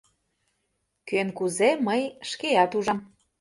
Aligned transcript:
—Кӧн 1.07 1.27
кузе, 1.37 1.69
мый 1.87 2.01
шкеат 2.29 2.71
ужам. 2.77 2.99